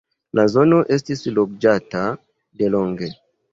[0.37, 2.03] La zono estis loĝata
[2.65, 3.15] delonge.